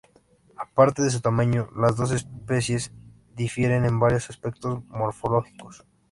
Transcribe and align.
Aparte 0.55 1.03
de 1.03 1.11
su 1.11 1.21
tamaño, 1.21 1.69
las 1.75 1.95
dos 1.95 2.09
especies 2.09 2.91
difieren 3.35 3.85
en 3.85 3.99
varios 3.99 4.31
aspectos 4.31 4.83
morfológicos. 4.87 5.85